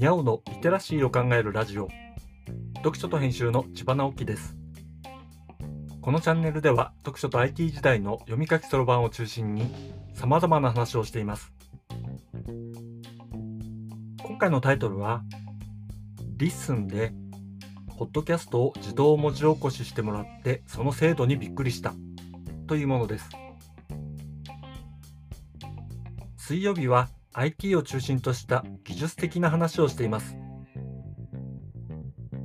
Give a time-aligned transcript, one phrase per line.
[0.00, 1.86] にゃおのリテラシーを考えるラジオ。
[2.76, 4.56] 読書と編集の千葉直樹です。
[6.00, 9.70] このチャンネルでは読書と IT 時代の読み書きそろばんを中心に
[10.14, 11.52] 様々な話をしています。
[14.24, 15.22] 今回のタイトルは
[16.38, 17.12] LISTEN で
[17.98, 21.92] ポッドキャストを自動文字起こししてもらってその精度にびっくりした
[22.68, 23.28] というものです。
[26.38, 30.36] 水曜日は IT を中心とした技術的な話をしています。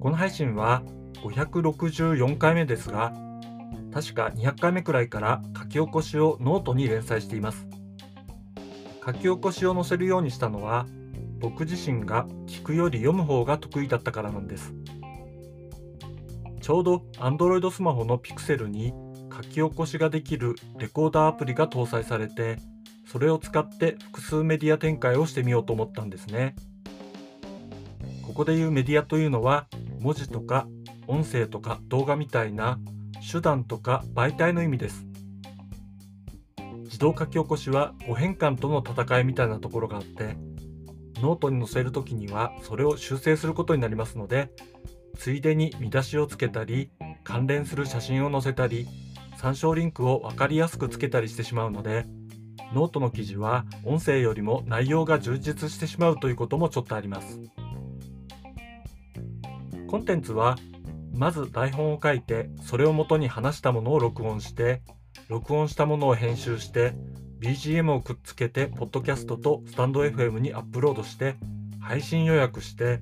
[0.00, 0.82] この配信は
[1.22, 3.14] 564回目ですが、
[3.92, 7.66] 確か200回目くらいから書き起こしをノートに連載しています。
[9.06, 10.86] 書き起こしを載せるようにしたのは、
[11.38, 14.74] 僕自身が聞くより読む方が得意だったからなんです。
[16.60, 18.92] ちょうど Android スマホの Pixel に
[19.34, 22.58] 書き起こしができるレコーダーアプリが搭載されて、
[23.06, 26.54] それを使って複数メディア展開をしてみようと思ったんですね。
[28.26, 29.66] ここで言うメディアというのは
[30.00, 30.66] 文字とか
[31.06, 32.78] 音声とか動画みたいな
[33.30, 35.06] 手段とか媒体の意味です。
[36.94, 40.36] 自動書き起こしは誤変換との戦いみたいなところがあって
[41.20, 44.52] ノートに載せる時にはそれを修正することになりますので
[45.18, 46.90] ついでに見出しをつけたり
[47.24, 48.86] 関連する写真を載せたり
[49.38, 52.06] 参照リンクを分かりやすくつけたりしてしまうので
[52.74, 57.40] ノートの記事は音声よりも内容が充実してしまうということもちょっとあります。
[59.88, 60.56] コンテンツは
[61.12, 64.82] まず台本を書いてそれをもとに話したものを録音して
[65.28, 66.94] 録音したものを編集して
[67.38, 71.36] BGM をくっつけてポッドキャストとスタンド FM にアップロードして
[71.80, 73.00] 配信予約して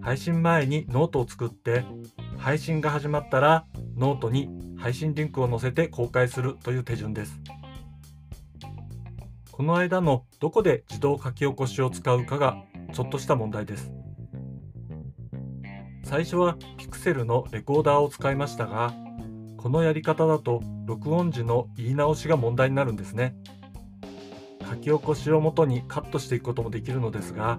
[0.00, 1.84] 配信前にノートを作って
[2.38, 4.48] 配信が始まったらノートに
[4.78, 7.40] 配信リンクを載せて公開するという手順です。
[9.56, 12.62] この間のどこで自動書き起こしを使うかが
[12.92, 13.90] ちょっとした問題です。
[16.04, 18.92] 最初は Pixel のレコーダーを使いましたが、
[19.56, 23.34] このやり方だと録音時の言い直しが問題になるんですね。
[24.68, 27.58] 書き起こしをもとにカットしていくこともできるのですが、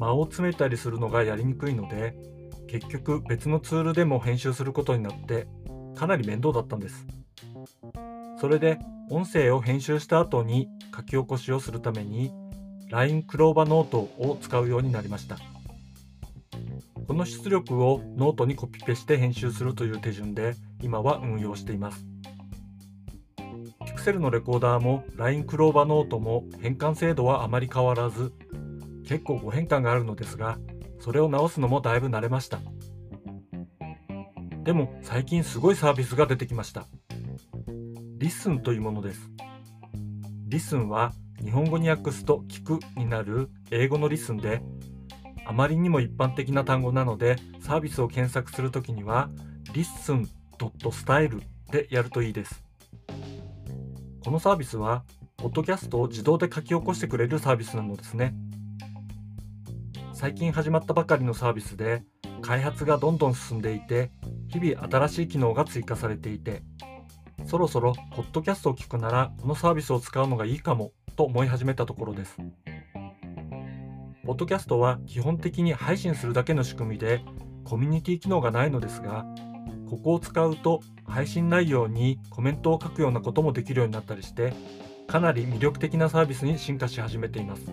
[0.00, 2.16] 間を詰めたりするのがやりにくいので、
[2.66, 5.46] 結局別のツールでも編集することになって
[5.94, 7.06] かなり面倒だったんです。
[8.40, 8.78] それで
[9.10, 12.32] 音声を編集した後に書き起こしをするために
[12.88, 15.36] LINE クローバノートを使うようになりました。
[17.06, 22.06] この出力をノートにコピペして編集するという手順で今は運用しています。
[23.84, 28.32] Pixel のレコーダーも LINE クローバノートも変換精度はあまり変わらず
[29.04, 30.58] 結構誤変換があるのですが
[30.98, 32.58] それを直すのもだいぶ慣れました。
[34.64, 36.86] でも最近すごいサービスが出てきました。
[38.20, 39.30] リスンというものです。
[40.48, 44.60] リスンは日本語に訳すと聞くになる英語のリスンで、
[45.46, 49.30] あまりにも一般的な単語なのでサービスを検索するときには
[49.72, 51.40] listen.style
[51.72, 52.62] でやるといいです。
[54.22, 55.02] このサービスは、
[55.38, 58.34] ポッドキャストを自動で書き起こしてくれるサービスなのですね。
[60.12, 62.02] 最近始まったばかりのサービスで、
[62.42, 64.10] 開発がどんどん進んでいて、
[64.48, 66.62] 日々新しい機能が追加されていて、
[67.50, 72.36] そろそろポッドキャストを聞くならこのサービスを使うのがいいかもと思い始めたところです。
[74.24, 77.24] ポッドキャストは基本的に配信するだけの仕組みで
[77.64, 79.26] コミュニティ機能がないのですが
[79.88, 84.52] ここを使うと配信内容にコメントを書くようなこともできるようになったりして
[85.08, 87.66] かなり魅力的なサービスに進化し始めています。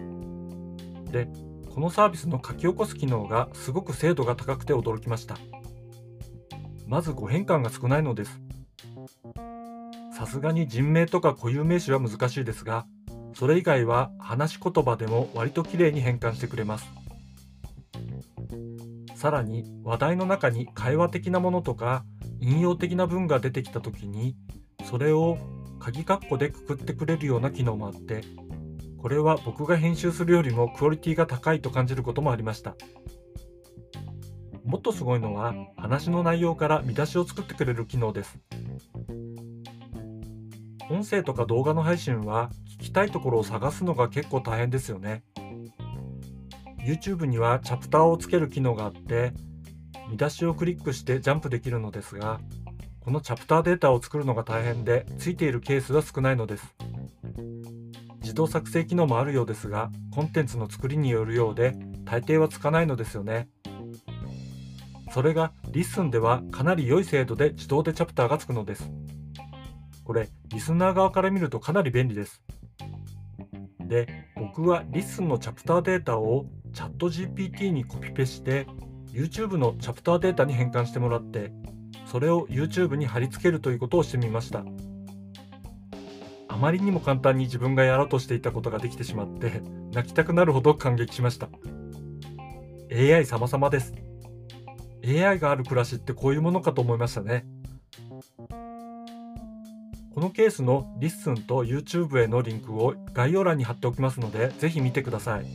[1.12, 1.30] で、
[1.72, 5.38] このサービスの書き起こす機能がすごく精度が高くて驚きました。
[6.88, 8.47] まず誤変換が少ないのです。
[10.14, 12.86] さすがに人名とか固有名詞は難しいですが、
[13.34, 16.88] それ以外は話し言葉でも割と綺麗に変換してくれます。
[19.18, 22.06] さらに話題の中に会話的なものとか
[22.40, 24.36] 引用的な文が出てきた時に
[24.86, 25.40] それを
[25.80, 28.22] 鍵括弧でくくってくれるような機能もあって
[29.02, 32.76] これは僕が編集するよりもクオリティが高いと感じることもありました
[34.64, 38.38] もっとすごいのは話の内容から見出しを作ってくれる機能です
[40.90, 42.50] 音声とか動画の配信は
[42.80, 45.24] 聞きたいところを探すのが結構大変ですよね。
[46.86, 49.34] YouTube にはチャプターをつける機能があって、
[50.10, 52.40] 見出しをクリックしてジャンプできるのですが、
[53.02, 56.76] このチャプターデータを作るのが大変で、ついているケースは少ないのです。
[58.22, 61.74] 自動作成機能もあるようですが、コンテンツの作りによるようで、
[62.06, 63.50] 大抵はつかないのですよね。
[65.12, 68.90] それが LISTEN ではかなり良い精度で自動でチャプターがつくのです。
[70.04, 72.42] これ、リスナー側から見るとかなり便利です。
[73.80, 78.68] で、僕は LISTEN のチャプターデータをチャット GPT にコピペして
[79.12, 81.52] YouTube のチャプターデータに変換してもらって
[82.06, 84.64] それを YouTube に貼り付けるということをしてみました。
[86.50, 89.62] あまりにも簡単に自分がやろうとしていたことができてしまって
[89.94, 91.50] 泣きたくなるほど感激しました。
[92.92, 93.94] AI 様々です。
[95.06, 97.46] AI がある暮らしってこういうものかと思いましたね。
[100.18, 105.46] このケースの LISTEN と YouTube へのリンクを概要欄に貼っておきますのでぜひ見てください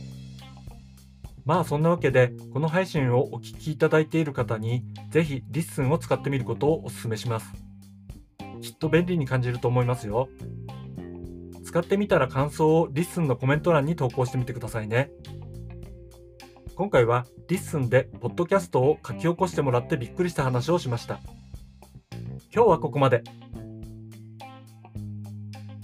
[1.43, 7.51] まあそんなわけでこの配信をお聞きいただいている方にぜひ LISTEN を使ってみることをお勧めします
[8.61, 10.29] きっと便利に感じると思いますよ
[11.65, 15.09] 使ってみたら感想を LISTEN のコメント欄に投稿してみてくださいね。
[16.75, 21.19] 今回は LISTEN でポッドキャストを書き起こしてもらってびっくりした話をしました。
[22.53, 23.23] 今日はここまで。